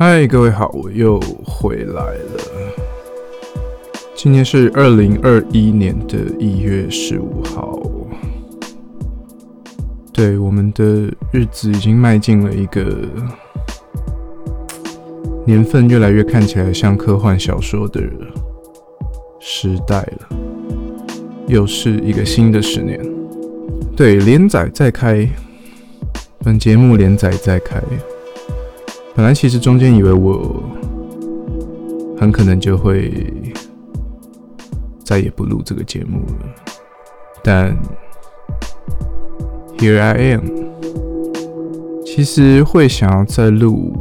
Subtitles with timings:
[0.00, 2.40] 嗨，各位好，我又回来了。
[4.14, 7.76] 今天是二零二一年的一月十五号，
[10.12, 12.96] 对，我们的日子已经迈进了一个
[15.44, 18.00] 年份越来越看起来像科幻小说的
[19.40, 20.28] 时代了，
[21.48, 23.04] 又是一个新的十年。
[23.96, 25.28] 对，连载再开。
[26.44, 27.82] 本节目连载再开，
[29.18, 30.62] 本来其实中间以为我
[32.16, 33.12] 很可能就会
[35.02, 36.46] 再也不录这个节目了，
[37.42, 37.76] 但
[39.76, 40.42] Here I am，
[42.06, 43.92] 其实会想要再录，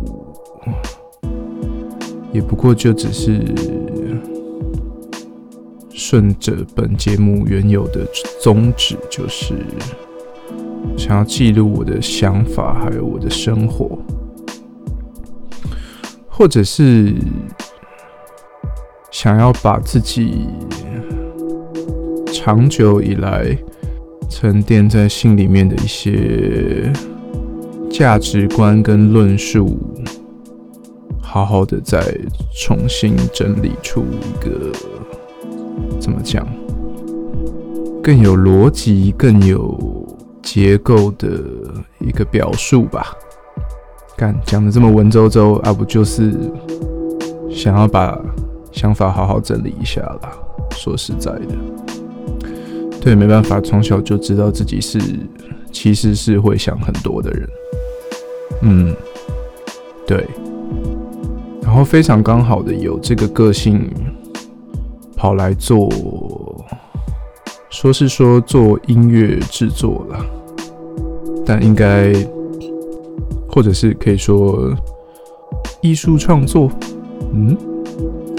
[2.32, 3.44] 也不过就只是
[5.90, 8.08] 顺着本节目原有的
[8.40, 9.56] 宗旨，就是。
[10.96, 13.98] 想要记录我的想法，还有我的生活，
[16.38, 17.16] 或者是
[19.10, 20.46] 想要把自己
[22.32, 23.58] 长久以来
[24.30, 26.94] 沉淀在心里面的一些
[27.90, 29.80] 价值观跟论述，
[31.20, 32.00] 好好的再
[32.56, 34.72] 重新整理出一个
[36.00, 36.48] 怎么讲
[38.04, 40.06] 更有逻辑、更有。
[40.44, 41.44] 结构的
[42.00, 43.14] 一个表述吧，
[44.18, 46.34] 干讲的这么文绉绉啊，不就是
[47.52, 48.20] 想要把
[48.72, 50.32] 想法好好整理一下啦？
[50.72, 52.50] 说实在的，
[53.00, 55.00] 对，没办法，从小就知道自己是
[55.72, 57.50] 其实是会想很多的人，
[58.64, 58.96] 嗯，
[60.08, 60.28] 对，
[61.62, 63.88] 然后非常刚好的有这个个性
[65.16, 65.90] 跑来做，
[67.70, 70.26] 说是说做音乐制作了。
[71.46, 72.12] 但应该，
[73.58, 74.72] 或者是可以说，
[75.82, 76.70] 艺术创作，
[77.34, 77.58] 嗯，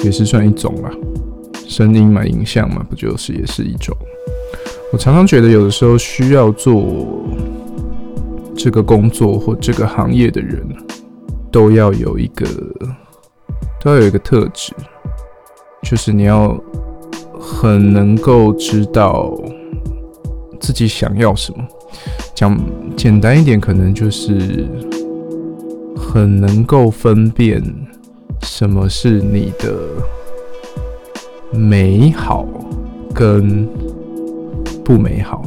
[0.04, 0.88] 也是算一种吧。
[1.66, 3.92] 声音嘛，影像嘛，不就是也是一种？
[4.92, 6.86] 我常常觉得，有的时候需要做
[8.54, 10.64] 这个工作或这个行业的人，
[11.50, 12.46] 都要有一个，
[13.82, 14.72] 都要有一个特质，
[15.82, 16.56] 就是你要
[17.40, 19.36] 很能够知道
[20.60, 21.58] 自己想要什么。
[22.36, 22.56] 讲
[22.96, 24.64] 简单一点，可能就是
[26.10, 27.62] 很能够分辨
[28.42, 29.78] 什么是你的
[31.52, 32.46] 美好
[33.14, 33.68] 跟
[34.82, 35.44] 不美好，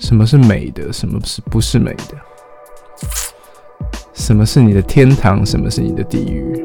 [0.00, 2.16] 什么是美的，什么是不是美的，
[4.14, 6.64] 什么是你的天堂，什么是你的地狱，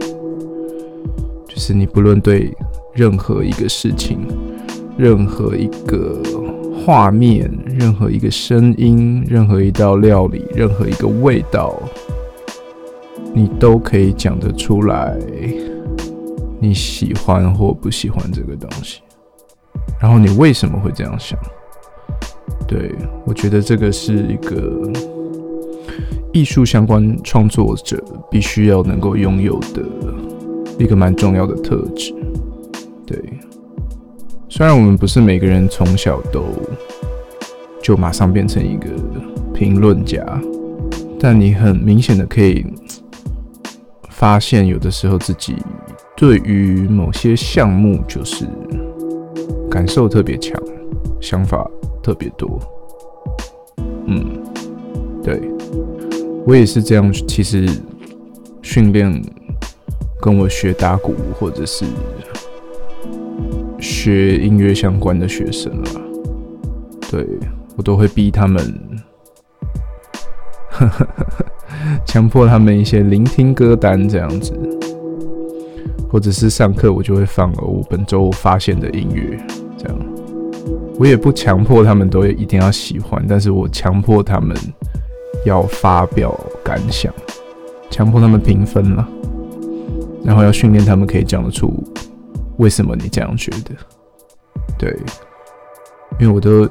[1.49, 2.55] 就是你不论对
[2.93, 4.25] 任何一个事情，
[4.97, 6.21] 任何一个。
[6.85, 11.77] 画面，任何一个声音，任何一道料理，任何一个味道，
[13.33, 15.17] 你都可以讲得出来，
[16.59, 19.01] 你喜欢或不喜欢这个东西，
[19.99, 21.37] 然后你为什么会这样想？
[22.67, 22.93] 对
[23.25, 24.91] 我觉得这个是一个
[26.33, 29.83] 艺术相关创作者必须要能够拥有的
[30.77, 32.13] 一个蛮重要的特质，
[33.05, 33.17] 对。
[34.49, 36.45] 虽然我们不是每个人从小都
[37.81, 38.87] 就马上变成一个
[39.53, 40.23] 评论家，
[41.19, 42.65] 但你很明显的可以
[44.17, 45.55] 发现，有的时候自己
[46.15, 48.47] 对于某些项目就是
[49.69, 50.59] 感受特别强，
[51.21, 51.69] 想法
[52.01, 52.59] 特别多。
[54.07, 54.25] 嗯，
[55.23, 55.39] 对
[56.47, 57.13] 我也是这样。
[57.13, 57.69] 其实
[58.63, 59.23] 训练
[60.19, 61.85] 跟我学打鼓或者是。
[63.79, 66.01] 学音乐相关的学生啊，
[67.11, 67.25] 对
[67.75, 68.81] 我都会逼他们，
[72.07, 74.53] 强迫他们一些聆听歌单这样子，
[76.09, 79.37] 或者是上课我就会放我本周发现的音乐，
[79.77, 79.97] 这样。
[80.97, 84.57] 我也不强迫他们都一定要喜欢，但是我强迫他们
[85.45, 87.13] 要发表感想，
[87.91, 89.07] 强迫他们评分了，
[90.23, 91.71] 然后要训练他们可以讲得出
[92.57, 93.75] 为什么你这样觉得。
[94.79, 94.97] 对，
[96.19, 96.67] 因为我都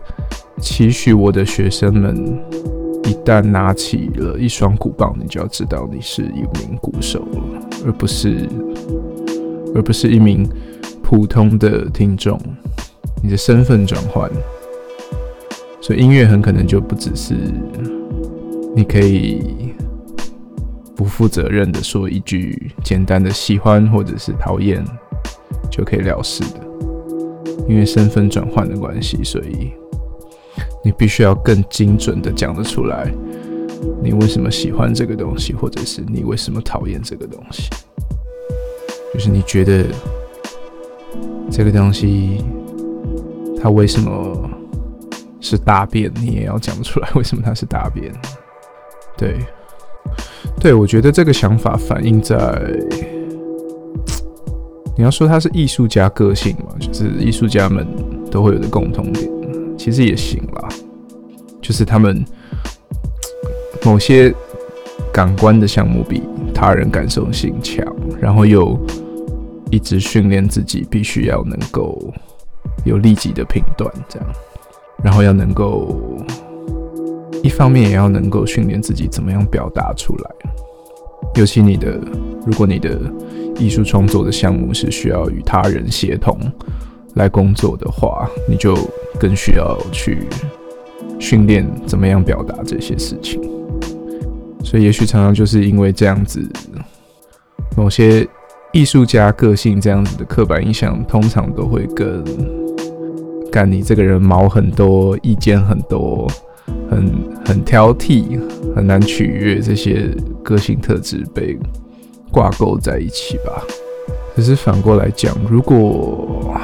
[0.61, 2.43] 期许我的学生们，
[3.07, 8.49] 一旦拿起了一双鼓棒，你就要知道你是一名鼓手了，而不是
[9.75, 10.49] 而不是一名
[11.03, 12.39] 普通的听众。
[13.23, 14.31] 你的身份转换，
[15.81, 17.35] 所以音乐很可能就不只是
[18.75, 19.73] 你可以
[20.95, 24.85] 不负责任的说一句简单的喜欢或者是讨厌
[25.71, 26.61] 就可以了事的。
[27.69, 29.73] 因为身份转换的关系，所以
[30.87, 33.13] 你必须要更精准的讲得出来，
[34.01, 37.69] 你为什么喜欢这个东西，或者是你为什么讨厌这个东西。
[39.13, 39.85] 就是你觉得
[41.51, 42.45] 这个东西
[43.61, 44.49] 它为什么
[45.41, 48.13] 是大便，你也要讲得出来为什么它是大便。
[49.19, 49.41] 对，
[50.61, 52.63] 对我觉得这个想法反映在
[54.97, 57.85] 你要说他是艺术家个性嘛，就是艺术家们
[58.31, 59.29] 都会有的共同点，
[59.77, 60.66] 其实也行啦，
[61.67, 62.25] 就是他们
[63.83, 64.33] 某些
[65.13, 66.23] 感官的项目比
[66.55, 67.85] 他人感受性强，
[68.21, 68.79] 然后又
[69.69, 72.15] 一直训练自己，必须要能够
[72.85, 74.29] 有立即的评断，这样，
[75.03, 76.01] 然后要能够
[77.43, 80.31] 一方面也要能够训练自己怎么样表达出来，
[81.35, 81.99] 尤其你的，
[82.47, 82.97] 如果你的
[83.59, 86.39] 艺术创作的项目是需要与他人协同
[87.15, 88.77] 来工作的话，你就
[89.19, 90.29] 更需要去
[91.19, 93.41] 训练怎么样表达这些事情。
[94.65, 96.49] 所以，也许常常就是因为这样子，
[97.77, 98.27] 某些
[98.73, 102.25] 艺术家个性这样子的刻板印象，通常都会跟
[103.51, 106.27] 干你这个人毛很多、意见很多、
[106.91, 107.13] 很
[107.45, 108.41] 很挑剔、
[108.75, 110.11] 很难取悦这些
[110.43, 111.59] 个性特质被。
[112.33, 113.63] 挂钩在一起吧。
[114.35, 116.55] 可是反过来讲，如果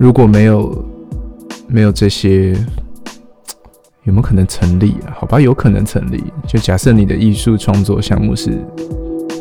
[0.00, 0.83] 如果没有
[1.66, 2.52] 没有这些，
[4.04, 5.16] 有没有可能成立啊？
[5.18, 6.22] 好吧，有可能成立。
[6.46, 8.50] 就假设你的艺术创作项目是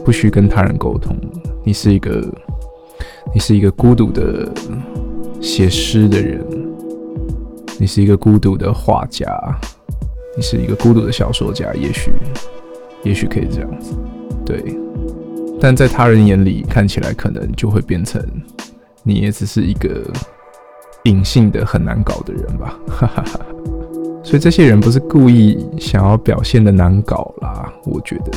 [0.04, 1.16] 不需跟他人沟通，
[1.64, 2.24] 你是一个
[3.34, 4.52] 你是一个孤独的
[5.42, 6.46] 写诗的人，
[7.78, 9.28] 你是一个孤独的画家，
[10.36, 12.12] 你是一个孤独的小说家，也许
[13.04, 13.94] 也许可以这样子。
[14.46, 14.64] 对，
[15.60, 18.22] 但在他人眼里看起来，可能就会变成
[19.04, 20.04] 你也只是一个
[21.04, 22.78] 隐性的很难搞的人吧。
[22.88, 23.40] 哈哈哈
[24.24, 28.32] 所以这些人不是故意想要表现的难搞啦，我觉得。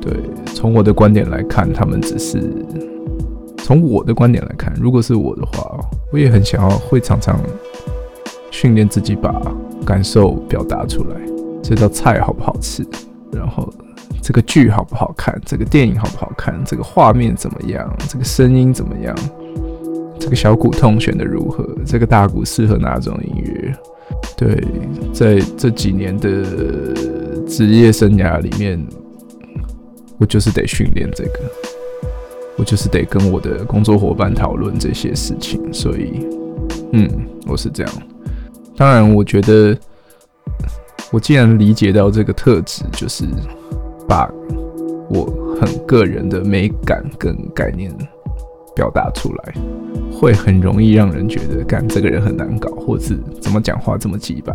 [0.00, 0.12] 对，
[0.54, 2.50] 从我的观点来看，他们只是
[3.58, 5.78] 从我的观点来看，如果是我的话，
[6.10, 7.38] 我也很想要会常常
[8.50, 9.40] 训练自己把
[9.84, 11.16] 感受表达出来。
[11.62, 12.84] 这道菜好不好吃？
[13.32, 13.72] 然后。
[14.22, 15.40] 这个剧好不好看？
[15.46, 16.54] 这个电影好不好看？
[16.64, 17.90] 这个画面怎么样？
[18.06, 19.16] 这个声音怎么样？
[20.20, 21.66] 这个小鼓痛选的如何？
[21.84, 23.74] 这个大鼓适合哪种音乐？
[24.36, 24.62] 对，
[25.12, 26.44] 在这几年的
[27.46, 28.80] 职业生涯里面，
[30.18, 31.40] 我就是得训练这个，
[32.56, 35.72] 我就是得跟我的工作伙伴讨论这些事情。
[35.72, 36.26] 所以，
[36.92, 37.08] 嗯，
[37.46, 37.92] 我是这样。
[38.76, 39.76] 当然，我觉得
[41.10, 43.24] 我既然理解到这个特质，就是。
[44.08, 44.28] 把
[45.08, 45.24] 我
[45.60, 47.96] 很个人的美感跟概念
[48.74, 49.54] 表达出来，
[50.12, 54.52] 会很容易让人觉得，干这个人很难搞，或是怎么讲话这么直白，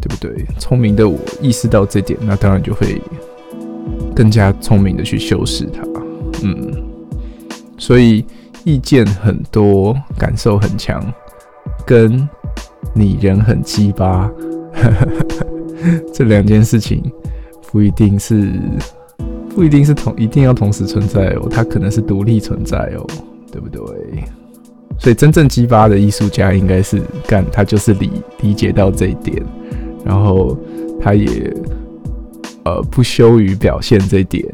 [0.00, 0.44] 对不对？
[0.58, 3.00] 聪明的我意识到这点，那当然就会
[4.14, 5.82] 更加聪明的去修饰它。
[6.42, 6.72] 嗯，
[7.78, 8.24] 所以
[8.64, 11.02] 意见很多，感受很强，
[11.86, 12.28] 跟
[12.94, 14.30] 你人很鸡巴
[16.12, 17.02] 这两件事情。
[17.72, 18.52] 不一定是，
[19.54, 21.46] 不一定是同，一定要同时存在哦。
[21.48, 23.06] 它可能是独立存在哦，
[23.60, 24.24] 对不对？
[24.98, 28.10] 所以真正激发的艺术家应该是干，他就是理
[28.40, 29.42] 理解到这一点，
[30.04, 30.56] 然后
[31.00, 31.52] 他也
[32.64, 34.44] 呃不羞于表现这一点，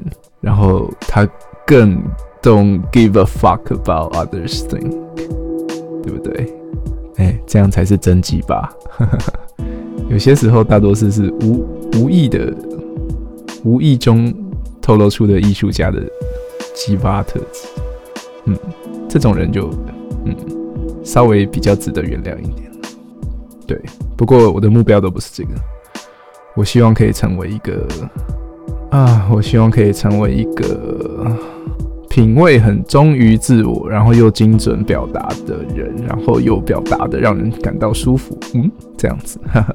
[0.41, 1.29] 然后他
[1.67, 2.03] 更
[2.43, 4.91] don't give a fuck about others thing，
[6.03, 6.55] 对不对？
[7.17, 8.73] 哎，这样才是真激发。
[10.11, 11.67] 有些时候大多数是无
[12.01, 12.55] 无意的。
[13.65, 14.33] 无意中
[14.81, 16.01] 透露出的艺术家的
[16.73, 17.67] 激发特质，
[18.45, 18.57] 嗯，
[19.17, 19.71] 这种人就
[20.27, 20.37] 嗯
[21.03, 22.71] 稍微比较值得原谅一点。
[23.67, 23.81] 对，
[24.15, 25.55] 不过我的目标都不是这个，
[26.55, 27.89] 我希望可以成为一个
[28.91, 31.35] 啊，我希望可以成为一个
[32.11, 39.75] 品味很忠于自我，然后又精准表达的人，然后又表达的让人感到舒服，嗯，这样子，哈哈，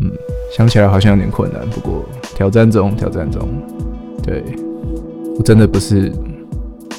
[0.00, 0.08] 嗯。
[0.56, 2.04] 想起来好像有点困难，不过
[2.36, 3.42] 挑战中，挑战中。
[4.22, 4.44] 对
[5.36, 6.12] 我真的不是，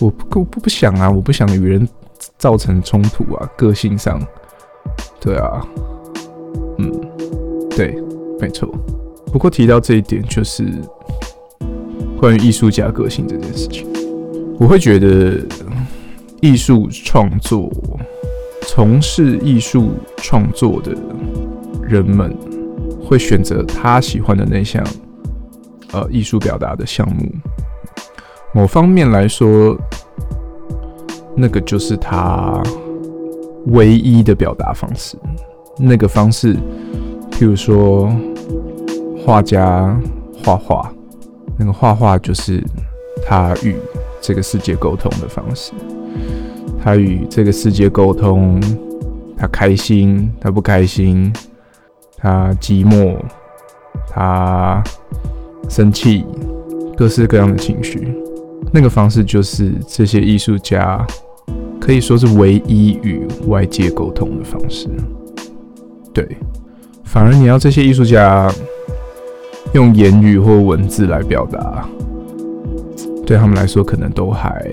[0.01, 1.88] 我不不不想啊，我不想与人
[2.38, 4.20] 造成冲突啊，个性上，
[5.22, 5.65] 对啊，
[6.79, 6.91] 嗯，
[7.70, 7.96] 对，
[8.39, 8.67] 没错。
[9.31, 10.65] 不过提到这一点，就是
[12.20, 13.88] 关于艺术家个性这件事情，
[14.60, 15.39] 我会觉得
[16.41, 17.72] 艺术创作，
[18.67, 20.93] 从事艺术创作的
[21.81, 22.36] 人们。
[23.03, 24.81] 会选择他喜欢的那项，
[25.91, 27.29] 呃，艺术表达的项目。
[28.53, 29.77] 某方面来说，
[31.36, 32.62] 那个就是他
[33.67, 35.17] 唯一的表达方式。
[35.77, 36.55] 那个方式，
[37.31, 38.13] 譬如说
[39.25, 39.98] 画家
[40.43, 40.91] 画画，
[41.58, 42.62] 那个画画就是
[43.25, 43.77] 他与
[44.20, 45.72] 这个世界沟通的方式。
[46.84, 48.62] 他与这个世界沟通，
[49.38, 51.31] 他开心，他不开心，
[52.17, 53.15] 他寂寞，
[54.10, 54.84] 他
[55.70, 56.25] 生气，
[56.98, 58.13] 各式各样的情绪。
[58.72, 61.06] 那个方式就是这些艺术家
[61.80, 64.89] 可以说是唯一与外界沟通的方式。
[66.13, 66.38] 对，
[67.03, 68.53] 反而你要这些艺术家
[69.74, 71.88] 用言语或文字来表达，
[73.25, 74.70] 对他们来说可能都还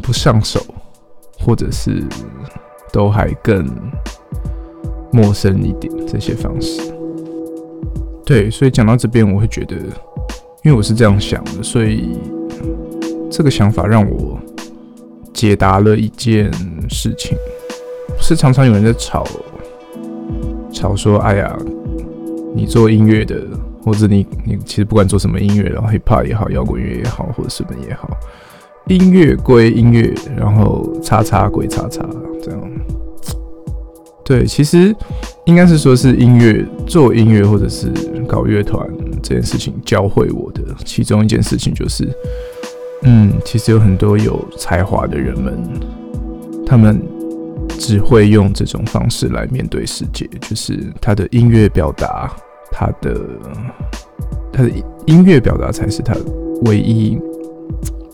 [0.00, 0.64] 不上手，
[1.38, 2.02] 或者是
[2.92, 3.68] 都还更
[5.12, 5.92] 陌生一点。
[6.10, 6.80] 这些方式，
[8.24, 9.76] 对，所以讲到这边，我会觉得，
[10.64, 12.16] 因为我是这样想的，所以
[13.30, 14.38] 这个想法让我
[15.32, 16.50] 解答了一件
[16.88, 17.36] 事情，
[18.20, 19.26] 是常常有人在吵。
[20.70, 21.58] 吵说：“哎呀，
[22.54, 23.42] 你做音乐的，
[23.82, 28.08] 或者你你其实不管做什么音乐，然后 hip hop 也好，摇滚乐也好，或者什么也好，
[28.86, 32.06] 音乐归音乐，然后叉叉归叉叉，
[32.42, 32.60] 这样。
[34.24, 34.94] 对，其实
[35.46, 37.90] 应该是说是音乐做音乐，或者是
[38.28, 38.86] 搞乐团
[39.22, 42.06] 这件事情教会我的其中一件事情就是，
[43.02, 45.62] 嗯，其实有很多有才华的人们，
[46.66, 47.00] 他们。”
[47.78, 52.34] 只会用这种方式来面对世界，就是他的音乐表达，
[52.72, 53.20] 他的
[54.52, 54.70] 他的
[55.06, 56.12] 音乐表达才是他
[56.62, 57.16] 唯一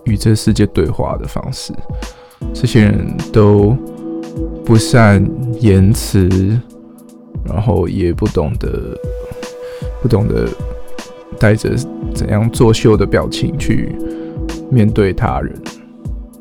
[0.04, 1.72] 与这世界对话的方式。
[2.52, 3.74] 这些人都
[4.66, 5.24] 不善
[5.60, 6.28] 言辞，
[7.46, 8.98] 然后也不懂得
[10.02, 10.46] 不懂得
[11.38, 11.70] 带着
[12.14, 13.94] 怎样作秀的表情去
[14.70, 15.54] 面对他人，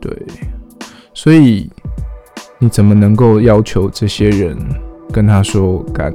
[0.02, 0.12] 对，
[1.14, 1.70] 所以。
[2.60, 4.58] 你怎么能够要求这些人
[5.12, 6.14] 跟他说干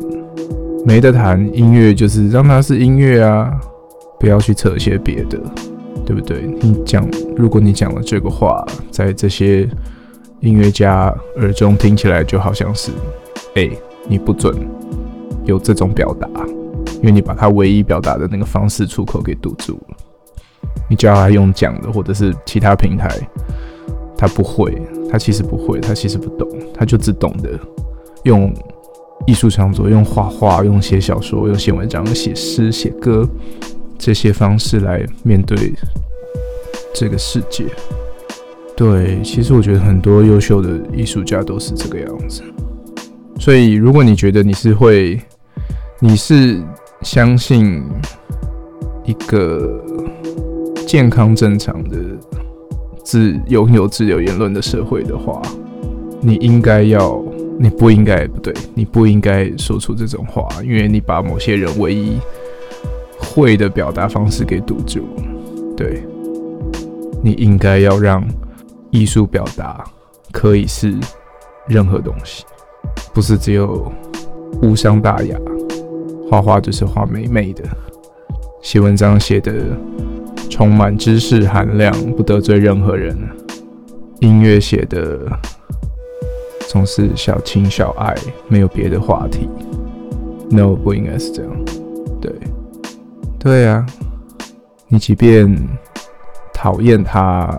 [0.87, 1.39] 没得谈？
[1.55, 3.53] 音乐就是让他是音乐啊，
[4.19, 5.39] 不要去扯些别的，
[6.07, 6.47] 对不对？
[6.63, 9.69] 你讲，如果你讲了这个话，在这些
[10.41, 12.93] 音乐家耳中听起来就好像是，
[13.55, 13.69] 哎，
[14.09, 14.57] 你不准
[15.45, 16.27] 有这种表达，
[17.01, 19.97] 因为你把他唯一表达的那个方式出口给堵住了。
[20.89, 23.09] 你叫他用讲的，或者是其他平台。
[24.17, 24.77] 他不会，
[25.11, 27.51] 他其实不会，他其实不懂，他就只懂得
[28.25, 28.53] 用
[29.29, 33.29] 艺术创作、用画画、用写小说、用写文章、写诗、写歌
[33.97, 35.73] 这些方式来面对
[36.93, 37.65] 这个世界。
[38.77, 42.43] 对，其实我觉得很多优秀的艺术家都是这个样子。
[43.39, 45.21] 所以，如果你觉得你是会，
[46.01, 46.61] 你是
[47.03, 47.81] 相信
[49.05, 49.81] 一个
[50.89, 51.97] 健康正常的。
[53.05, 55.41] 自拥有自由言论的社会的话，
[56.21, 57.23] 你应该要，
[57.59, 62.19] 你不应该不对，你不应该说出这种话，因为你把某些人唯一
[63.19, 65.07] 会的表达方式给堵住。
[65.75, 66.03] 对，
[67.23, 68.23] 你应该要让
[68.91, 69.83] 艺术表达
[70.31, 70.95] 可以是
[71.67, 72.45] 任何东西，
[73.15, 73.91] 不是只有
[74.61, 75.39] 无伤大雅，
[76.29, 77.65] 画画就是画美美的，
[78.61, 79.55] 写文章写的。
[80.49, 83.17] 充满知识含量，不得罪任何人。
[84.21, 85.21] 音乐写的
[86.69, 88.15] 总是小情小爱，
[88.49, 89.49] 没有别的话题。
[90.51, 91.53] No，不应该是这样。
[92.21, 92.33] 对，
[93.39, 93.87] 对啊，
[94.89, 95.57] 你即便
[96.53, 97.57] 讨厌他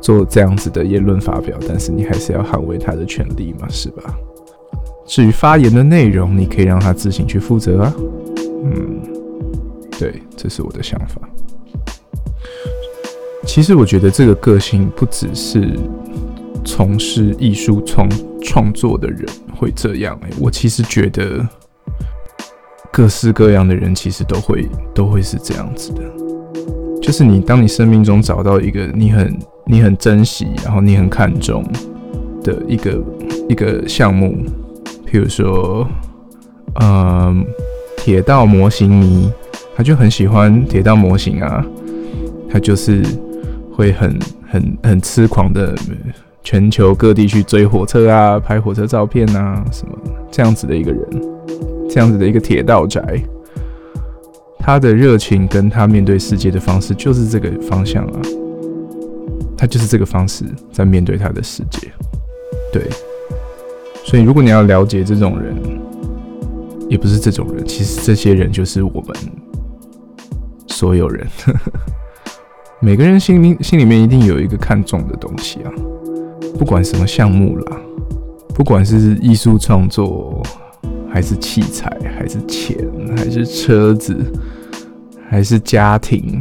[0.00, 4.14] 做这样子的言论发表，但是你还是要捍卫他的权利嘛，是吧？
[5.04, 7.94] 至于发言的内容，你可以让他自行去负责啊。
[8.64, 9.00] 嗯，
[9.98, 11.20] 对，这是我的想法。
[13.48, 15.74] 其实我觉得这个个性不只是
[16.64, 18.06] 从事艺术创
[18.42, 19.26] 创作的人
[19.56, 21.44] 会这样哎，我其实觉得
[22.92, 26.02] 各式各样的人其实都会都会是这样子的。
[27.00, 31.64] 就是你当你生命中找到一个你很你很珍惜，然后你很看重
[32.44, 33.02] 的一个
[33.48, 34.36] 一个项目，
[35.10, 35.88] 譬如说，
[36.80, 37.44] 嗯，
[37.96, 39.32] 铁道模型迷，
[39.74, 41.64] 他就很喜欢铁道模型啊，
[42.50, 43.02] 他就是。
[43.78, 44.18] 会很
[44.50, 45.72] 很很痴狂的，
[46.42, 49.96] 全球各地去追火车啊，拍火车照片啊，什么
[50.32, 51.00] 这样子的一个人，
[51.88, 53.00] 这样子的一个铁道宅，
[54.58, 58.20] 他的热情跟他面对世界的方式就是这个方向啊，
[59.56, 61.88] 他就是这个方式在面对他的世界，
[62.72, 62.82] 对，
[64.04, 65.54] 所以如果你要了解这种人，
[66.88, 69.14] 也不是这种人，其实这些人就是我们
[70.66, 71.24] 所有人。
[72.80, 75.72] 每个人心里心里面一定有一个看重的东西啊，
[76.56, 77.76] 不管什么项目啦，
[78.54, 80.40] 不管是艺术创作，
[81.10, 82.78] 还是器材，还是钱，
[83.16, 84.16] 还是车子，
[85.28, 86.40] 还是家庭，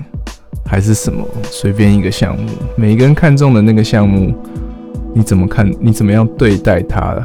[0.63, 1.25] 还是什么？
[1.50, 4.32] 随便一个项目，每个人看中的那个项目，
[5.15, 5.67] 你怎么看？
[5.79, 7.17] 你怎么样对待它？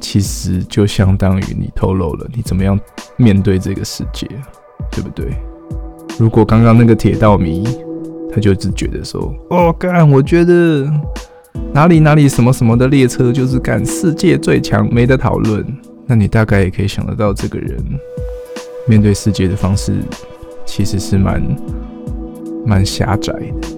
[0.00, 2.78] 其实就相当于你透露了你怎么样
[3.16, 4.26] 面对这个世界，
[4.90, 5.26] 对不对？
[6.18, 7.66] 如果刚刚那个铁道迷，
[8.36, 10.86] 他就只觉得说：“哦，干，我觉得
[11.72, 15.64] 哪里哪里什么什么的列车就是干世界最强，没得讨论。”
[16.06, 17.82] 那你大概也可以想得到，这个人
[18.86, 19.94] 面对世界的方式
[20.66, 21.42] 其实是蛮
[22.66, 23.68] 蛮狭窄的。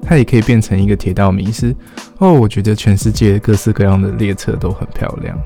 [0.00, 1.74] 他也可以变成一个铁道迷，是
[2.18, 5.36] 哦，我觉得全世界各式各样的列车都很漂亮，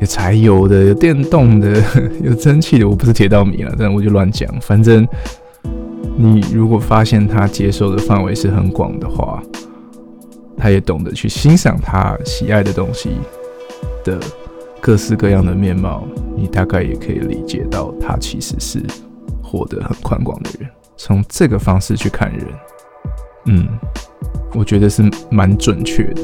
[0.00, 1.82] 有柴油的，有电动的，
[2.24, 2.88] 有蒸汽的。
[2.88, 4.48] 我不是铁道迷了，但我就乱讲。
[4.62, 5.06] 反正
[6.22, 9.42] 你如果发现他接受的范围是很广的话，
[10.56, 13.10] 他也懂得去欣赏他喜爱的东西
[14.04, 14.20] 的
[14.80, 18.80] 各式各样的面貌，你大概也可以理解到他其实是
[19.42, 20.70] 活得很宽广的人。
[20.96, 22.46] 从这个方式去看人。
[23.46, 23.66] 嗯，
[24.54, 26.22] 我觉得是蛮准确的。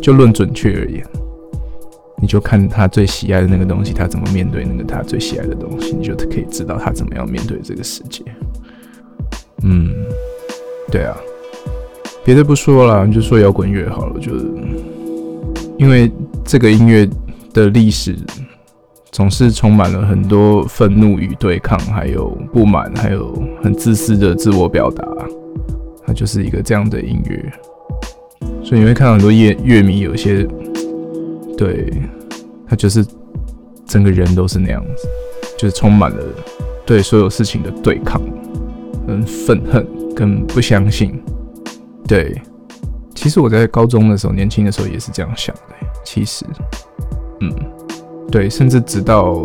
[0.00, 1.06] 就论准确而言，
[2.16, 8.24] 你就看他最喜爱的那个东西，他怎么面对那个他最喜爱的东西，你就可以知道他怎么样面对这个世界。
[9.62, 9.90] 嗯，
[10.90, 11.16] 对啊，
[12.24, 14.20] 别的不说了，你就说摇滚乐好了。
[14.20, 14.46] 就是
[15.78, 16.10] 因为
[16.44, 17.08] 这个音乐
[17.52, 18.16] 的历史
[19.10, 25.06] 总是充满了很多愤怒与对抗，还有不满，还有很自私的自我表达。
[26.04, 27.52] 它就是一个这样的音乐，
[28.64, 30.46] 所以你会看到很多乐乐迷，有些
[31.56, 31.92] 对
[32.66, 33.06] 他就是
[33.86, 35.08] 整个人都是那样子，
[35.56, 36.22] 就是充满了
[36.84, 38.20] 对所有事情的对抗、
[39.12, 41.22] 跟愤恨、跟不相信。
[42.08, 42.40] 对，
[43.14, 45.62] 其实我在高中的时候，年轻的时候也是这样想的。
[46.02, 46.46] 其实，
[47.40, 47.52] 嗯，
[48.30, 49.42] 对，甚至直到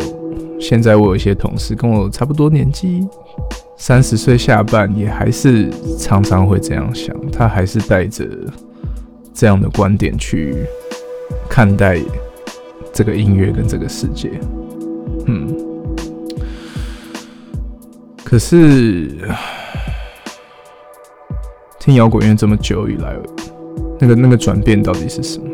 [0.58, 3.06] 现在，我有一些同事跟我差不多年纪。
[3.76, 8.26] 三十岁下半也还是常常会这样想，他还是带着
[9.34, 10.56] 这样的观点去
[11.50, 12.00] 看待
[12.92, 14.32] 这个音乐跟这个世界。
[15.28, 15.54] 嗯，
[18.28, 19.08] 可是
[21.80, 23.16] 听摇滚乐这么久以来，
[24.02, 25.46] 那个那个转变到底是什么？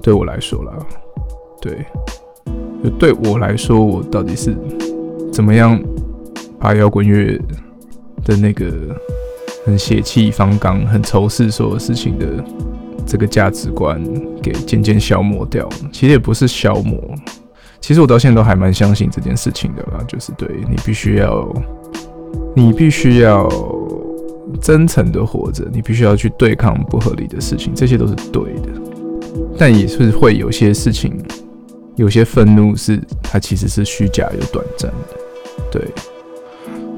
[0.00, 0.72] 对我来说啦，
[1.60, 1.84] 对，
[2.84, 4.56] 就对我来说，我到底是
[5.32, 5.82] 怎么样？
[6.60, 7.36] 把摇滚乐
[8.24, 8.70] 的那个
[9.66, 12.44] 很血气方刚、很仇视所有事情的
[13.04, 14.00] 这个价值观
[14.40, 15.68] 给渐渐消磨掉。
[15.90, 17.02] 其实也不是消磨，
[17.80, 20.04] 其实我到现在都还蛮相信这件事情的啦。
[20.06, 21.52] 就是对你必须要，
[22.54, 23.48] 你必须要
[24.60, 28.68] 真诚的活着，你必须要去对抗不合理的事情，这些都是对的。
[29.56, 31.16] 但也是会有些事情，
[31.96, 35.82] 有些愤怒是它其实是虚假又短暂的，对。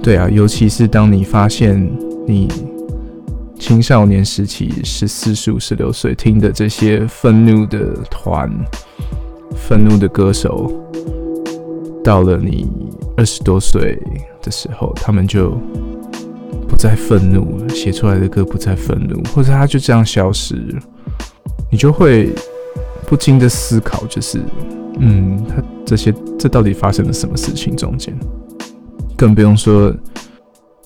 [0.03, 1.81] 对啊，尤其是当你发现
[2.27, 2.49] 你
[3.57, 8.51] 青少年时期十四、十五、十六岁听的这些愤怒的团、
[9.55, 10.73] 愤怒的歌手，
[12.03, 12.69] 到了你
[13.23, 13.97] 二十多岁
[14.43, 15.51] 的时候，他们就
[16.69, 20.57] 不再愤怒了，写出来的歌不再愤怒，或者他就这样消失，
[21.71, 22.31] 你就会
[23.07, 24.41] 不禁的思考，就是，
[24.99, 28.13] 嗯，他这些这到底发生了什么事情中间？
[29.17, 29.95] 更不用说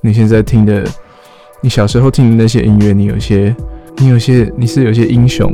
[0.02, 0.86] 你现在听的，
[1.62, 3.56] 你小时候听的那些音乐，你有些，
[3.96, 5.50] 你有些，你是有些英雄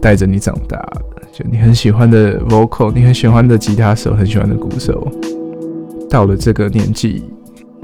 [0.00, 5.10] 带着你长大的，就你很喜欢的 vocal，你很喜欢的吉他手，很喜欢的鼓手，
[6.12, 7.24] 到了这个年纪，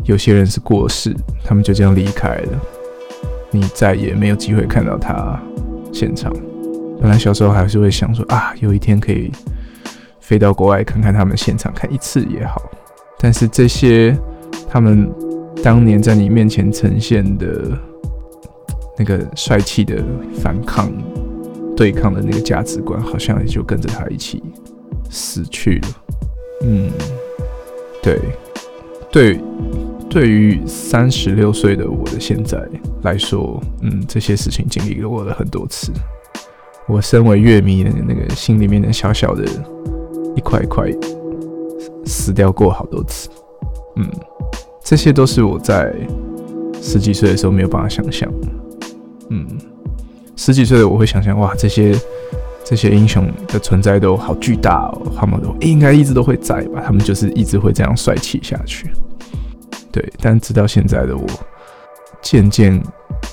[0.05, 2.61] 有些人是过世，他们就这样离开了，
[3.51, 5.41] 你再也没有机会看到他
[5.95, 6.31] 现场。
[7.01, 9.33] 本来小时候还是会想说啊，有一天可以
[10.21, 12.63] 飞到国外看看他们现场，看一次也好。
[13.19, 14.15] 但是这些
[14.69, 15.11] 他们
[15.63, 17.49] 当年在你面前呈现的
[18.99, 20.93] 那个帅气的反抗、
[21.75, 24.43] 对抗的那个价值观，好像也就跟着他一起
[25.09, 25.89] 死去了。
[26.65, 26.91] 嗯，
[28.09, 28.21] 对，
[29.11, 29.41] 对，
[30.09, 32.63] 对于三十六岁的我的现在
[33.03, 35.93] 来说，嗯，这些事情经历过了很多次。
[36.87, 39.45] 我身为乐迷的那个心里面的小小的
[40.35, 40.91] 一块一块。
[42.05, 43.29] 死掉过好多次，
[43.97, 44.11] 嗯，
[44.83, 45.95] 这些都是我在
[46.81, 48.33] 十几岁的时候没有办法想象，
[49.29, 49.47] 嗯，
[50.35, 51.95] 十几岁的我会想象，哇，这些
[52.69, 56.83] 这些英雄的存在都好巨大哦，他们都应该一直都会在吧？
[56.85, 58.91] 他们就是一直会这样帅气下去，
[59.91, 60.07] 对。
[60.21, 61.25] 但直到现在的我，
[62.21, 62.79] 渐渐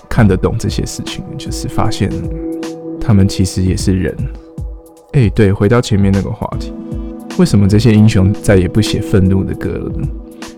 [0.07, 2.09] 看得懂这些事情，就是发现
[3.01, 4.15] 他们其实也是人。
[5.11, 6.71] 哎，对，回到前面那个话题。
[7.37, 10.07] 为什么这些英雄再也不写愤怒的歌了呢？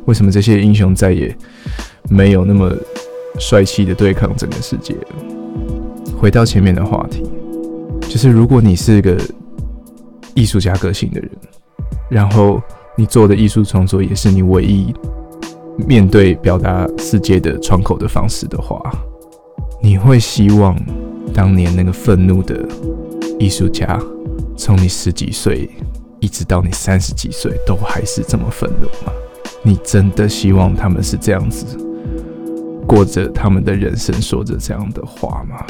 [0.05, 1.35] 为什么这些英雄再也
[2.07, 2.71] 没有那么
[3.39, 6.15] 帅气的对抗整个世界了？
[6.19, 7.23] 回到前面的话题，
[8.07, 9.17] 就是如果你是一个
[10.33, 11.29] 艺术家个性的人，
[12.09, 12.61] 然后
[12.95, 14.93] 你做的艺术创作也是你唯一
[15.85, 18.79] 面对表达世界的窗口的方式的话，
[19.81, 20.75] 你会希望
[21.33, 22.67] 当年那个愤怒的
[23.37, 23.99] 艺术家，
[24.57, 25.69] 从你十几岁
[26.19, 29.11] 一直到你三十几岁都还是这么愤怒吗？
[29.61, 31.65] 你真的希望他们是这样子
[32.87, 35.63] 过着他们的人生，说着这样的话吗？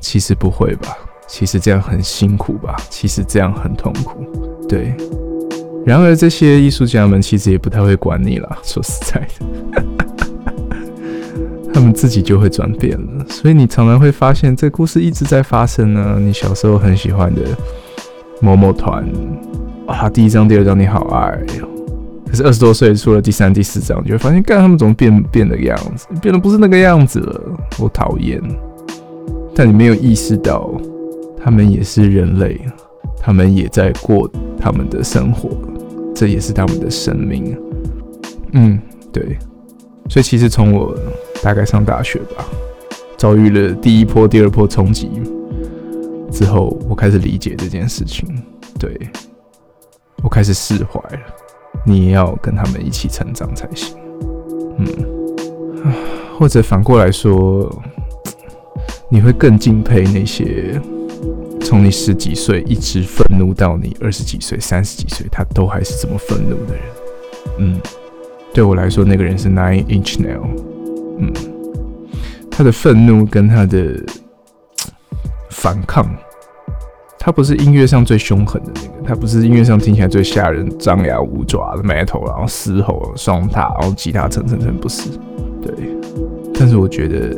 [0.00, 4.24] 其实不会吧，其实这样很辛苦吧，其实这样很痛苦。
[4.68, 4.94] 对，
[5.84, 9.84] 然而这些艺术家们其实也不太会管你啦，说实在的，
[11.74, 13.26] 他们自己就会转变了。
[13.28, 16.18] 所以你常常会发现，这故事一直在发生呢。
[16.20, 17.42] 你小时候很喜欢的
[18.40, 19.04] 某某团，
[19.86, 21.38] 啊，第一章、第二章你好爱。
[22.28, 27.40] 可是二十多岁出了第三、第四章，你会发现，干他们怎么变变的样子，变得不是那个样子了。
[27.78, 28.42] 我讨厌，
[29.54, 30.68] 但你没有意识到，
[31.46, 32.60] 他们也是人类，
[33.20, 34.28] 他们也在过
[34.58, 35.48] 他们的生活，
[36.12, 37.56] 这也是他们的生命。
[38.50, 38.76] 嗯，
[39.12, 39.38] 对。
[40.08, 40.92] 所以其实从我
[41.44, 42.44] 大概上大学吧，
[43.16, 45.08] 遭遇了第一波、第二波冲击
[46.32, 48.28] 之后，我开始理解这件事情。
[48.76, 48.98] 对
[50.24, 51.20] 我开始释怀了。
[51.84, 53.96] 你也要跟他们一起成长才行，
[54.78, 55.94] 嗯，
[56.36, 57.72] 或者反过来说，
[59.08, 60.80] 你会更敬佩那些
[61.66, 66.84] 从你十几岁一直愤怒到你二十几岁、三十几岁，他都还是这么愤怒的人。
[67.58, 67.80] 嗯，
[68.54, 70.46] 对我来说，那个人是 Nine Inch Nail。
[71.18, 71.32] 嗯，
[72.48, 74.00] 他的愤怒跟他的
[75.50, 76.08] 反抗。
[77.18, 85.10] 他不是音乐上最凶狠的那个，他不是音乐上听起来最吓人、张牙舞爪的 metal，然后嘶吼双塔，然后吉他蹭蹭蹭，不是。
[85.60, 85.74] 对，
[86.54, 87.36] 但是我觉得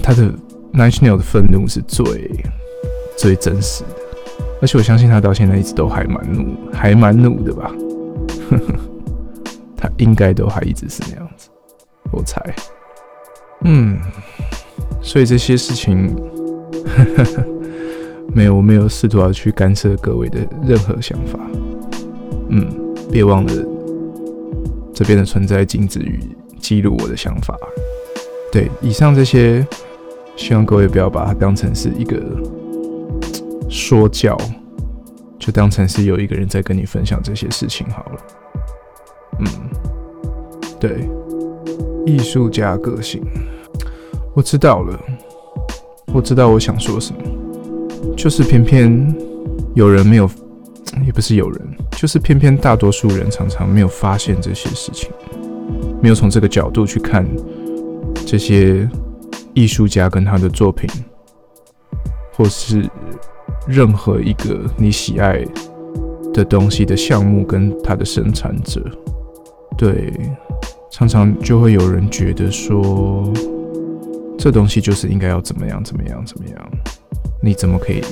[0.00, 0.32] 他的
[0.72, 2.30] National 的愤怒是最
[3.16, 3.90] 最真实的，
[4.60, 7.72] 而且我相信他到现在一直都还蛮怒，还蛮怒的吧。
[9.76, 11.48] 他应该都还一直是那样子，
[12.12, 12.40] 我猜。
[13.62, 13.98] 嗯，
[15.02, 16.14] 所以这些事情。
[18.32, 21.40] 没有，我没有试图要去干涉各位的任何想法。
[22.50, 22.68] 嗯，
[23.10, 23.52] 别忘了
[24.92, 26.20] 这边的存在仅止于
[26.60, 27.56] 记录我的想法。
[28.52, 29.66] 对，以上这些，
[30.36, 32.22] 希望各位不要把它当成是一个
[33.68, 34.36] 说教，
[35.38, 38.20] 就当成是有一个人在跟你分享这些事情好了。
[39.40, 39.46] 嗯，
[40.80, 41.08] 对，
[42.06, 43.22] 艺术家个性，
[44.34, 44.98] 我知道了，
[46.12, 47.22] 我知道我想说什么。
[48.16, 49.14] 就是偏偏
[49.74, 50.30] 有人没有，
[51.04, 55.10] 也不是有人，就是偏偏大多数人常常没有发现这些事情，
[56.00, 57.26] 没有从这个角度去看
[58.24, 58.88] 这些
[59.52, 60.88] 艺术家跟他的作品，
[62.32, 62.88] 或是
[63.66, 65.44] 任何一个你喜爱
[66.32, 68.82] 的东西的项目跟它的生产者，
[69.76, 70.12] 对，
[70.90, 73.32] 常常就会有人觉得说，
[74.38, 76.70] 这东西就是应该要怎么样怎么样怎么样。
[77.42, 78.02] 你怎么可以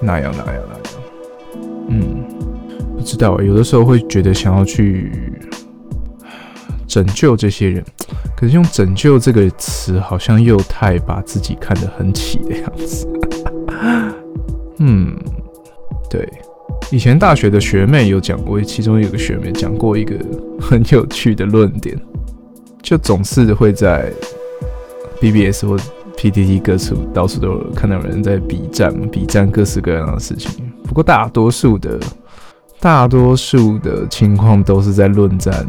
[0.00, 0.82] 那样那样那样？
[1.88, 2.24] 嗯，
[2.96, 3.40] 不知道。
[3.40, 5.32] 有的时候会觉得想要去
[6.86, 7.84] 拯救这些人，
[8.36, 13.06] 可是用“拯救”这个词好像又太把自己看得很起的样子。
[14.84, 15.16] 嗯，
[16.10, 16.28] 对。
[16.90, 20.14] 以前大学的学妹有讲过，其中有个学妹讲过一个
[20.60, 21.98] 很有趣的论点，
[22.82, 24.12] 就总是会在
[25.20, 25.76] BBS 或。
[26.14, 30.70] PTT 各处到处都有看到有人在比战，比战各式各样的事情。
[30.84, 31.98] 不过大多数的
[32.78, 35.66] 大多数的情况都是在论战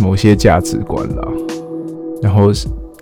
[0.00, 1.28] 某些价值观啦。
[2.20, 2.50] 然后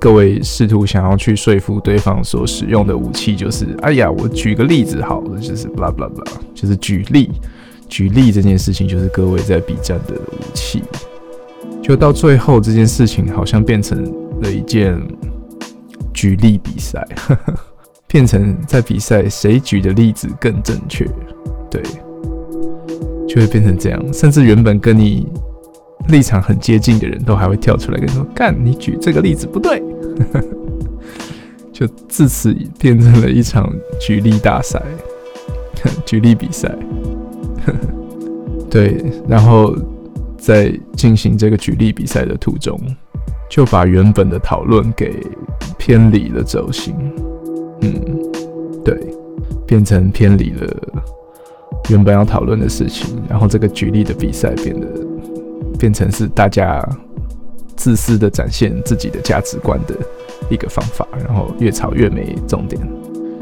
[0.04, 7.30] 各位试图想要去说服对方所使用的武器就是，哎呀，我举个例子好了，就是 blah blah blah，就是举例
[7.88, 10.82] 举例这件事情就是各位在比战的武器。
[11.82, 14.04] 就到最后这件事情好像变成
[14.42, 15.00] 了一件。
[16.12, 17.02] 举例比赛，
[18.06, 21.04] 变成在比赛谁举的例子更正确，
[21.70, 21.82] 对，
[23.26, 24.12] 就会变成这样。
[24.12, 25.26] 甚至原本跟你
[26.08, 29.82] 立场很接近的人都还会跳出来跟你说：“干，你举这个例子不对。”
[31.72, 34.82] 就自此变成了一场举例大赛，
[36.06, 36.74] 举例比赛。
[38.70, 39.74] 对，然后
[40.36, 42.78] 在进行这个举例比赛的途中。
[43.46, 45.14] 就把原本的讨论给
[45.78, 46.92] 偏离了轴心，
[47.82, 47.92] 嗯，
[48.82, 48.98] 对，
[49.64, 50.66] 变成偏离了
[51.88, 54.88] 原本要讨论的事情，然后这个举例的比赛变得
[55.78, 56.82] 变成是大家
[57.76, 59.94] 自私的展现自己的价值观的
[60.50, 62.80] 一个方法，然后越吵越没重点，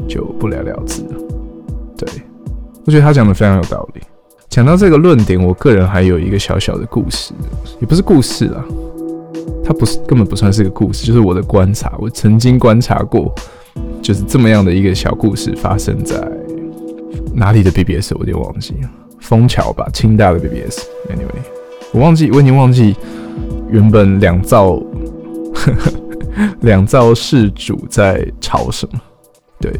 [0.07, 1.09] 就不了了之了。
[1.97, 2.09] 对，
[2.85, 4.01] 我觉得他讲的非常有道理。
[4.49, 7.33] 讲到这个论点，我个人还有一个小小的故事，
[7.79, 8.63] 也不是故事啦，
[9.63, 13.33] 它不是根本不算是个故事，就是我的观察，我曾经观察过，
[14.01, 16.21] 就是这么样的一个小故事发生在。
[17.35, 20.83] 哪里的 BBS 我有点忘记了，枫桥吧，清大的 BBS。
[21.09, 21.41] Anyway，
[21.91, 22.95] 我忘记，我已经忘记
[23.73, 24.79] 原本两造
[26.61, 28.99] 两造事主在吵什么。
[29.59, 29.73] 对，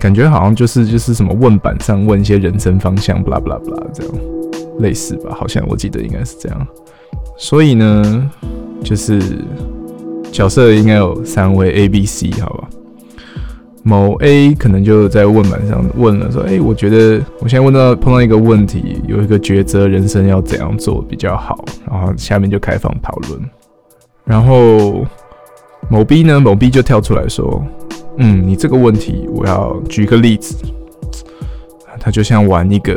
[0.00, 4.12] 感觉好像就是就是什么问板上问一些人生方向巴拉巴拉巴拉这样
[4.80, 5.34] 类似吧？
[5.38, 6.66] 好像我记得应该是这样。
[7.38, 8.30] 所以呢，
[8.82, 9.20] 就是
[10.32, 12.68] 角色应该有三位 A、B、C，好吧？
[13.88, 23.40] 某 A 可能就在问板上问了，说：“哎，我觉得我现在问到碰到一个问题，有一个抉择，人生要怎样做比较好？”然后下面就开放讨论。
[24.24, 25.06] 然后
[25.88, 27.64] 某 B 呢，某 B 就跳出来说
[28.18, 30.56] ：“嗯，你这个问题，我要举个例子。
[32.00, 32.96] 他就像玩一个，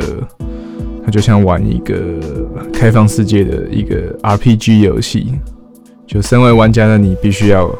[1.04, 1.94] 他就像玩一个
[2.72, 5.34] 开放世界的一个 RPG 游戏，
[6.04, 7.72] 就身为玩家的你，必须要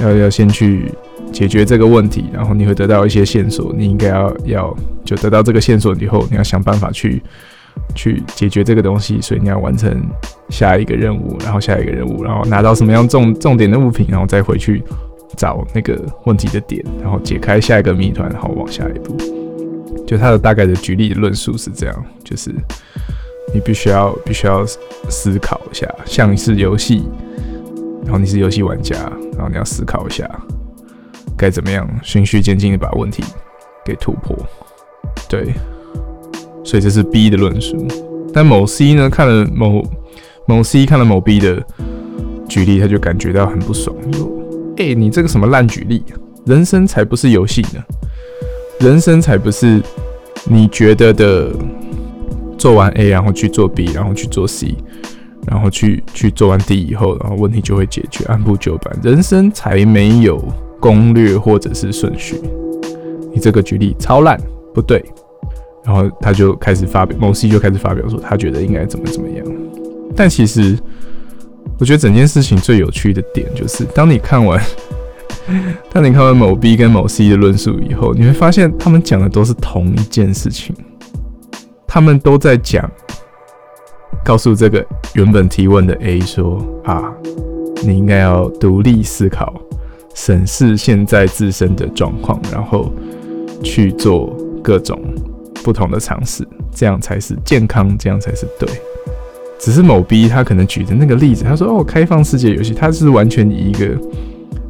[0.00, 0.90] 要要先去。”
[1.32, 3.72] 解决这个问题，然后你会得到一些线索。
[3.76, 7.22] 你应该要要就得到这个线索以后，你要想办法去
[7.94, 9.20] 去解决这个东西。
[9.20, 10.00] 所以你要完成
[10.50, 14.82] 下一个任务，然后下一个任务，然后拿到什么样重重点的物品，然后再回去
[15.36, 19.16] 找那个问题的点，然后解开下一个谜团，然后往下一步。
[20.06, 22.54] 就他的大概的举例论述是这样：就是
[23.54, 24.64] 你必须要必须要
[25.08, 27.04] 思考一下，像是游戏，
[28.02, 28.96] 然后你是游戏玩家，
[29.32, 30.28] 然后你要思考一下。
[31.42, 33.24] 该怎么样循序渐进的把问题
[33.84, 34.36] 给突破？
[35.28, 35.52] 对，
[36.62, 37.84] 所以这是 B 的论述。
[38.32, 39.84] 但某 C 呢，看了某
[40.46, 41.60] 某 C 看了某 B 的
[42.48, 43.96] 举例，他就感觉到很不爽。
[44.12, 44.30] 说
[44.78, 46.04] ：“哎，你这个什么烂举例？
[46.46, 47.82] 人生才不是游戏呢！
[48.78, 49.82] 人生才不是
[50.44, 51.50] 你觉得的
[52.56, 54.76] 做完 A，然后去做 B，然后去做 C，
[55.48, 58.96] 然后去去做完 D 以后，然后问题就会解决，按部就班。
[59.02, 60.40] 人生才没有。”
[60.82, 62.42] 攻略或者是顺序，
[63.32, 64.36] 你这个举例超烂，
[64.74, 65.00] 不对。
[65.84, 69.46] 然后他就开始发表，某 C 就开始发表说他觉得应该怎么怎么样。
[70.16, 70.76] 但其实
[71.78, 74.60] 我觉得整件事情最有趣的点就是，当你看完，
[75.92, 80.74] 当你看完某 B 跟某 C 的论述以后，你会发现他们讲的都是同一件事情，
[81.86, 82.90] 他们都在讲，
[84.24, 87.12] 告诉这个原本提问的 A 说啊，
[87.84, 89.54] 你应该要独立思考。
[90.14, 92.92] 审视现在自身的状况，然后
[93.62, 95.00] 去做各种
[95.64, 98.68] 不同的尝试，这样才是健康，这样才是对。
[99.58, 103.96] 只是某 B 他可能举的那个例子，他说：“哦，开放世界游戏，他是完全以一个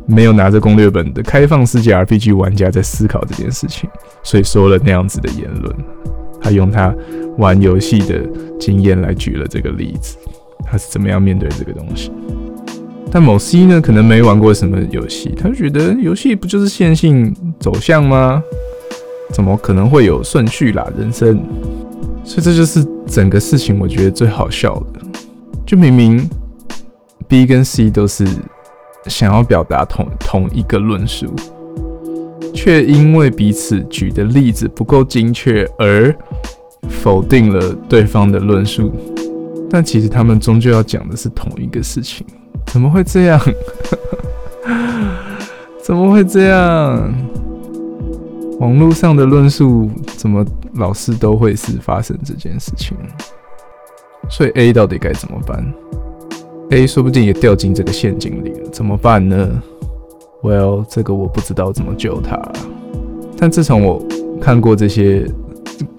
[0.07, 3.89] 没有拿着攻略本的开放世界 RPG 玩家在思考这件事情，
[4.23, 5.75] 所以说了那样子的言论。
[6.43, 6.95] 他用他
[7.39, 8.21] 玩游戏的
[8.61, 10.19] 经验来举了这个例子，
[10.67, 12.13] 他是怎么样面对这个东西。”
[13.15, 18.43] 但某 C 呢，可能没玩过什么游戏，他就觉得游戏不就是线性走向吗？
[19.31, 20.87] 怎么可能会有顺序啦？
[20.97, 21.39] 人生，
[22.25, 25.01] 所以这就是整个事情，我觉得最好笑的。
[25.67, 26.27] 就明明
[27.29, 28.27] B 跟 C 都是
[29.09, 31.35] 想要表达同同一个论述，
[32.55, 36.15] 却因为彼此举的例子不够精确而
[36.89, 38.91] 否定了对方的论述。
[39.69, 42.27] 但其实他们终究要讲的是同一个事情。
[42.73, 43.39] 怎么会这样？
[45.83, 47.13] 怎么会这样？
[48.61, 50.43] 网络上的论述怎么
[50.75, 52.97] 老是都会是发生这件事情？
[54.31, 55.63] 所以 A 到底该怎么办
[56.71, 59.63] ？A 说不定也掉进这个陷阱里了，怎么办呢
[60.43, 62.41] ？Well，这个我不知道怎么救他。
[63.37, 64.03] 但自从我
[64.41, 65.27] 看过这些，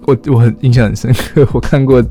[0.06, 1.46] 我我很印象很深刻。
[1.52, 2.02] 我看过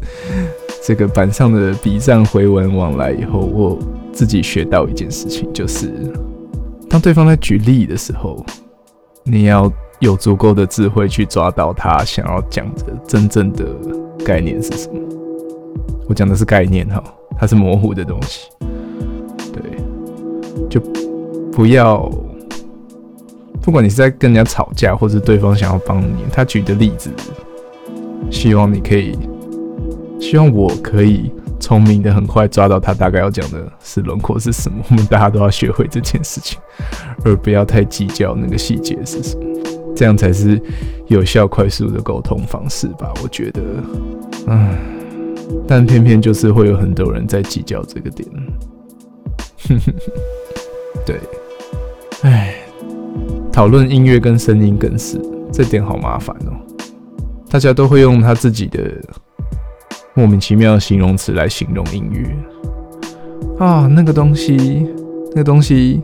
[0.86, 3.80] 这个板上的笔战回文往来以后，我。
[4.14, 5.92] 自己学到一件事情，就是
[6.88, 8.46] 当对方在举例的时候，
[9.24, 13.66] 你要有足够的智慧去抓到他想要讲的真正的
[14.24, 15.00] 概念是什么。
[16.08, 17.04] 我讲的是概念哈，
[17.40, 18.48] 它是模糊的东西。
[19.52, 19.64] 对，
[20.70, 20.80] 就
[21.52, 22.08] 不要，
[23.60, 27.10] 不管你是在跟人家吵架，或是对方想要帮你，他举的例子，
[28.30, 29.18] 希望你可以，
[30.24, 31.32] 希望我可以。
[31.60, 36.60] 聪明的很快抓到他大概要讲的是轮廓是什么，我们大家都要学会这件事情，
[37.24, 39.46] 而不要太计较那个细节是什么。
[39.96, 40.62] 这样才是
[41.08, 43.14] 有效、快速的沟通方式吧？
[43.24, 43.62] 我觉得，
[44.48, 44.78] 嗯，
[45.66, 48.28] 但偏偏就是会有很多人在计较这个点。
[51.06, 51.18] 对，
[52.24, 52.56] 哎，
[53.54, 55.18] 讨论音乐跟声音更是
[55.50, 56.52] 这点好麻烦哦。
[57.50, 58.92] 大家都会用他自己的
[60.16, 62.36] 莫名其妙的形容词来形容音乐
[63.58, 64.88] 啊，那个东西，
[65.32, 66.02] 那个东西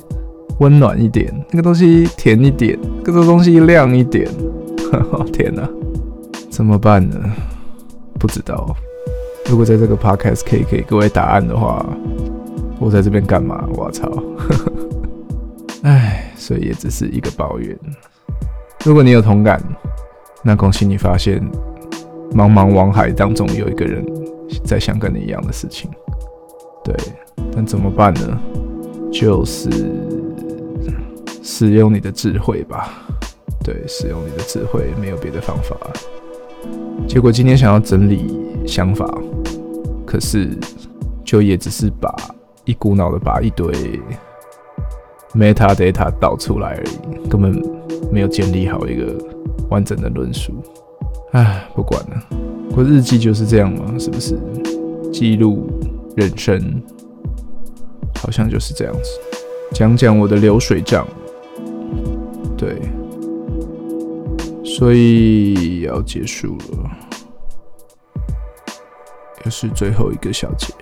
[0.59, 4.27] 温暖一点，那个东西甜一点，那个东西亮一点。
[5.31, 5.69] 天哪，
[6.49, 7.17] 怎么办呢？
[8.17, 8.75] 不知道。
[9.49, 11.85] 如果在这个 podcast 可以给各位答案的话，
[12.79, 13.63] 我在这边干嘛？
[13.73, 14.11] 我操！
[15.83, 17.77] 唉，所以也只是一个抱怨。
[18.83, 19.61] 如果你有同感。
[20.41, 21.45] 那恭喜你发现，
[22.33, 24.05] 茫茫网海当中有一个人
[24.63, 25.89] 在想跟你一样的事情，
[26.83, 26.95] 对，
[27.51, 28.39] 但怎么办呢？
[29.11, 29.69] 就是
[31.41, 32.89] 使用你的智慧吧，
[33.63, 35.75] 对，使用你的智慧，没有别的方法。
[37.07, 39.05] 结果今天想要整理想法，
[40.05, 40.49] 可是
[41.25, 42.13] 就也只是把
[42.65, 43.67] 一股脑的把一堆
[45.33, 47.51] meta data 导出来而已，根本
[48.11, 49.17] 没有建立好一个。
[49.69, 50.51] 完整的论述，
[51.31, 52.23] 唉，不管了。
[52.73, 54.39] 过日记就是这样嘛，是不是？
[55.11, 55.67] 记录
[56.15, 56.81] 人生，
[58.21, 59.09] 好像就是这样子。
[59.73, 61.07] 讲讲我的流水账，
[62.57, 62.79] 对，
[64.63, 66.89] 所以要结束了，
[69.45, 70.73] 又是最后一个小节。